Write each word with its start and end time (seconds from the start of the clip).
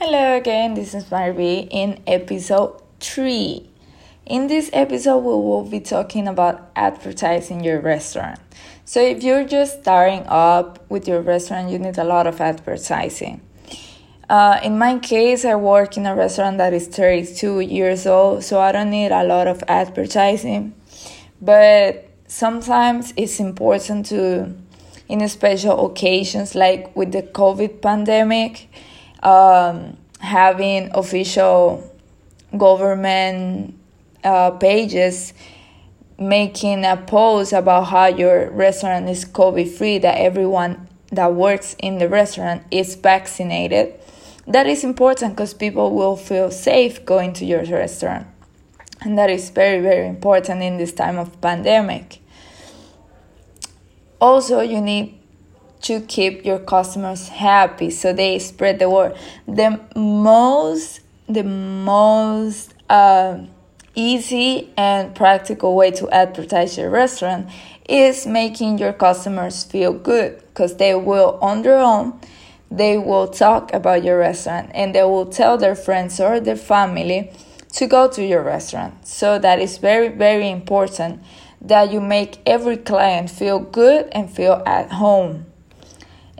Hello 0.00 0.36
again, 0.36 0.74
this 0.74 0.94
is 0.94 1.06
Marby 1.06 1.66
in 1.72 2.00
episode 2.06 2.80
3. 3.00 3.68
In 4.26 4.46
this 4.46 4.70
episode, 4.72 5.18
we 5.18 5.32
will 5.32 5.64
be 5.64 5.80
talking 5.80 6.28
about 6.28 6.70
advertising 6.76 7.64
your 7.64 7.80
restaurant. 7.80 8.38
So, 8.84 9.00
if 9.00 9.24
you're 9.24 9.42
just 9.42 9.80
starting 9.82 10.22
up 10.28 10.88
with 10.88 11.08
your 11.08 11.20
restaurant, 11.20 11.70
you 11.70 11.80
need 11.80 11.98
a 11.98 12.04
lot 12.04 12.28
of 12.28 12.40
advertising. 12.40 13.40
Uh, 14.30 14.60
in 14.62 14.78
my 14.78 15.00
case, 15.00 15.44
I 15.44 15.56
work 15.56 15.96
in 15.96 16.06
a 16.06 16.14
restaurant 16.14 16.58
that 16.58 16.72
is 16.72 16.86
32 16.86 17.58
years 17.58 18.06
old, 18.06 18.44
so 18.44 18.60
I 18.60 18.70
don't 18.70 18.90
need 18.90 19.10
a 19.10 19.24
lot 19.24 19.48
of 19.48 19.64
advertising. 19.66 20.76
But 21.42 22.08
sometimes 22.28 23.12
it's 23.16 23.40
important 23.40 24.06
to, 24.06 24.54
in 25.08 25.28
special 25.28 25.86
occasions 25.90 26.54
like 26.54 26.94
with 26.94 27.10
the 27.10 27.24
COVID 27.24 27.82
pandemic, 27.82 28.68
um, 29.22 29.96
having 30.20 30.90
official 30.94 31.84
government 32.56 33.74
uh, 34.24 34.50
pages 34.52 35.32
making 36.18 36.84
a 36.84 36.96
post 36.96 37.52
about 37.52 37.84
how 37.84 38.06
your 38.06 38.50
restaurant 38.50 39.08
is 39.08 39.24
COVID 39.24 39.70
free, 39.76 39.98
that 39.98 40.18
everyone 40.18 40.88
that 41.12 41.32
works 41.34 41.76
in 41.78 41.98
the 41.98 42.08
restaurant 42.08 42.62
is 42.70 42.96
vaccinated. 42.96 43.94
That 44.46 44.66
is 44.66 44.82
important 44.82 45.34
because 45.34 45.54
people 45.54 45.94
will 45.94 46.16
feel 46.16 46.50
safe 46.50 47.04
going 47.04 47.34
to 47.34 47.44
your 47.44 47.64
restaurant. 47.64 48.26
And 49.00 49.16
that 49.16 49.30
is 49.30 49.50
very, 49.50 49.80
very 49.80 50.08
important 50.08 50.62
in 50.62 50.76
this 50.76 50.92
time 50.92 51.18
of 51.18 51.40
pandemic. 51.40 52.18
Also, 54.20 54.60
you 54.60 54.80
need 54.80 55.20
to 55.82 56.00
keep 56.00 56.44
your 56.44 56.58
customers 56.58 57.28
happy 57.28 57.90
so 57.90 58.12
they 58.12 58.38
spread 58.38 58.78
the 58.78 58.90
word. 58.90 59.16
The 59.46 59.80
most 59.94 61.00
the 61.28 61.44
most 61.44 62.72
uh, 62.88 63.38
easy 63.94 64.70
and 64.76 65.14
practical 65.14 65.76
way 65.76 65.90
to 65.90 66.08
advertise 66.10 66.78
your 66.78 66.88
restaurant 66.88 67.50
is 67.88 68.26
making 68.26 68.78
your 68.78 68.92
customers 68.92 69.64
feel 69.64 69.92
good 69.92 70.42
because 70.48 70.76
they 70.76 70.94
will 70.94 71.38
on 71.42 71.62
their 71.62 71.78
own 71.78 72.18
they 72.70 72.98
will 72.98 73.26
talk 73.28 73.72
about 73.72 74.04
your 74.04 74.18
restaurant 74.18 74.70
and 74.74 74.94
they 74.94 75.02
will 75.02 75.26
tell 75.26 75.56
their 75.56 75.74
friends 75.74 76.20
or 76.20 76.38
their 76.38 76.56
family 76.56 77.30
to 77.72 77.86
go 77.86 78.08
to 78.08 78.24
your 78.24 78.42
restaurant. 78.42 79.06
So 79.06 79.38
that 79.38 79.58
is 79.58 79.78
very 79.78 80.08
very 80.08 80.50
important 80.50 81.22
that 81.60 81.90
you 81.90 82.00
make 82.00 82.38
every 82.46 82.76
client 82.76 83.30
feel 83.30 83.58
good 83.58 84.08
and 84.12 84.30
feel 84.30 84.62
at 84.64 84.92
home 84.92 85.46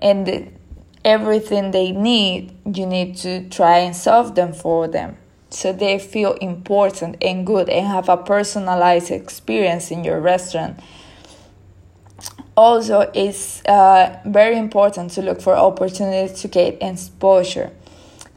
and 0.00 0.56
everything 1.04 1.70
they 1.70 1.92
need, 1.92 2.56
you 2.64 2.86
need 2.86 3.16
to 3.16 3.48
try 3.48 3.78
and 3.78 3.94
solve 3.94 4.34
them 4.34 4.52
for 4.52 4.88
them 4.88 5.16
so 5.50 5.72
they 5.72 5.98
feel 5.98 6.34
important 6.34 7.16
and 7.22 7.46
good 7.46 7.68
and 7.68 7.86
have 7.86 8.08
a 8.08 8.16
personalized 8.16 9.10
experience 9.10 9.90
in 9.90 10.04
your 10.04 10.20
restaurant. 10.20 10.78
Also, 12.56 13.10
it's 13.14 13.64
uh, 13.66 14.18
very 14.26 14.58
important 14.58 15.12
to 15.12 15.22
look 15.22 15.40
for 15.40 15.54
opportunities 15.54 16.40
to 16.40 16.48
get 16.48 16.76
exposure, 16.82 17.70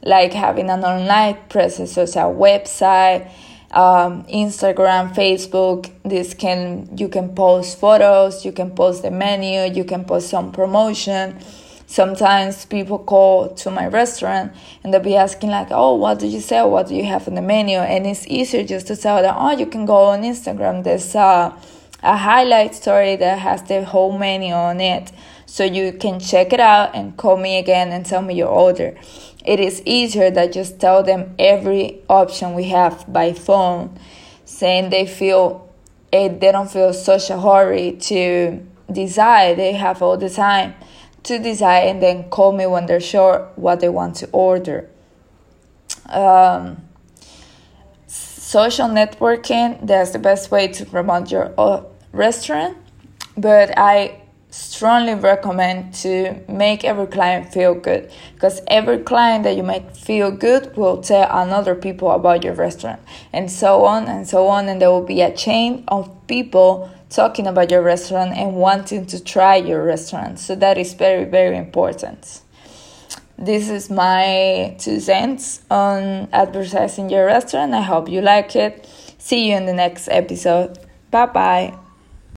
like 0.02 0.32
having 0.32 0.70
an 0.70 0.84
online 0.84 1.36
presence, 1.48 1.92
such 1.92 2.10
a 2.10 2.30
website, 2.30 3.30
um, 3.72 4.24
Instagram, 4.24 5.14
Facebook. 5.14 5.90
This 6.04 6.34
can 6.34 6.88
you 6.96 7.08
can 7.08 7.34
post 7.34 7.78
photos, 7.78 8.44
you 8.44 8.52
can 8.52 8.70
post 8.70 9.02
the 9.02 9.10
menu, 9.10 9.72
you 9.72 9.84
can 9.84 10.04
post 10.04 10.28
some 10.28 10.52
promotion. 10.52 11.38
Sometimes 11.86 12.64
people 12.64 12.98
call 12.98 13.50
to 13.56 13.70
my 13.70 13.86
restaurant 13.86 14.52
and 14.82 14.94
they'll 14.94 15.00
be 15.00 15.16
asking 15.16 15.50
like, 15.50 15.68
"Oh, 15.70 15.94
what 15.94 16.18
do 16.18 16.26
you 16.26 16.40
sell? 16.40 16.70
What 16.70 16.88
do 16.88 16.94
you 16.94 17.04
have 17.04 17.28
on 17.28 17.34
the 17.34 17.42
menu?" 17.42 17.78
And 17.78 18.06
it's 18.06 18.26
easier 18.26 18.64
just 18.64 18.86
to 18.86 18.96
tell 18.96 19.20
them, 19.20 19.34
"Oh, 19.36 19.52
you 19.52 19.66
can 19.66 19.84
go 19.84 20.04
on 20.04 20.22
Instagram. 20.22 20.84
There's 20.84 21.14
a, 21.14 21.54
a 22.02 22.16
highlight 22.16 22.74
story 22.74 23.16
that 23.16 23.38
has 23.38 23.62
the 23.64 23.84
whole 23.84 24.16
menu 24.16 24.54
on 24.54 24.80
it, 24.80 25.12
so 25.44 25.64
you 25.64 25.92
can 25.92 26.18
check 26.18 26.54
it 26.54 26.60
out 26.60 26.94
and 26.94 27.16
call 27.16 27.36
me 27.36 27.58
again 27.58 27.92
and 27.92 28.06
tell 28.06 28.22
me 28.22 28.34
your 28.34 28.48
order." 28.48 28.94
It 29.44 29.60
is 29.60 29.82
easier 29.84 30.30
that 30.30 30.52
just 30.52 30.78
tell 30.78 31.02
them 31.02 31.34
every 31.38 32.00
option 32.08 32.54
we 32.54 32.64
have 32.64 33.10
by 33.12 33.32
phone 33.32 33.98
saying 34.44 34.90
they 34.90 35.06
feel 35.06 35.68
it, 36.12 36.16
eh, 36.16 36.38
they 36.38 36.52
don't 36.52 36.70
feel 36.70 36.92
such 36.92 37.30
a 37.30 37.40
hurry 37.40 37.92
to 37.92 38.60
decide. 38.92 39.56
They 39.56 39.72
have 39.72 40.02
all 40.02 40.16
the 40.16 40.28
time 40.28 40.74
to 41.24 41.38
decide 41.38 41.88
and 41.88 42.02
then 42.02 42.28
call 42.28 42.52
me 42.52 42.66
when 42.66 42.86
they're 42.86 43.00
sure 43.00 43.50
what 43.56 43.80
they 43.80 43.88
want 43.88 44.16
to 44.16 44.28
order. 44.30 44.88
Um, 46.08 46.82
social 48.06 48.88
networking 48.88 49.86
that's 49.86 50.10
the 50.10 50.18
best 50.18 50.50
way 50.50 50.68
to 50.68 50.84
promote 50.84 51.30
your 51.30 51.54
uh, 51.56 51.82
restaurant. 52.12 52.76
But 53.36 53.72
i 53.78 54.21
strongly 54.52 55.14
recommend 55.14 55.94
to 55.94 56.38
make 56.46 56.84
every 56.84 57.06
client 57.06 57.50
feel 57.50 57.74
good 57.74 58.12
because 58.34 58.60
every 58.66 58.98
client 58.98 59.44
that 59.44 59.56
you 59.56 59.62
make 59.62 59.90
feel 59.96 60.30
good 60.30 60.76
will 60.76 61.00
tell 61.00 61.26
another 61.30 61.74
people 61.74 62.10
about 62.10 62.44
your 62.44 62.52
restaurant 62.52 63.00
and 63.32 63.50
so 63.50 63.86
on 63.86 64.06
and 64.06 64.28
so 64.28 64.46
on 64.46 64.68
and 64.68 64.80
there 64.80 64.90
will 64.90 65.06
be 65.06 65.22
a 65.22 65.34
chain 65.34 65.82
of 65.88 66.10
people 66.26 66.90
talking 67.08 67.46
about 67.46 67.70
your 67.70 67.82
restaurant 67.82 68.36
and 68.36 68.54
wanting 68.54 69.06
to 69.06 69.22
try 69.24 69.56
your 69.56 69.82
restaurant 69.82 70.38
so 70.38 70.54
that 70.54 70.76
is 70.76 70.92
very 70.92 71.24
very 71.24 71.56
important. 71.56 72.42
This 73.38 73.70
is 73.70 73.88
my 73.88 74.76
two 74.78 75.00
cents 75.00 75.62
on 75.70 76.28
advertising 76.32 77.08
your 77.08 77.24
restaurant. 77.24 77.72
I 77.72 77.80
hope 77.80 78.08
you 78.08 78.20
like 78.20 78.54
it. 78.54 78.86
See 79.18 79.48
you 79.48 79.56
in 79.56 79.64
the 79.64 79.72
next 79.72 80.08
episode. 80.08 80.78
Bye 81.10 81.26
bye 81.26 81.81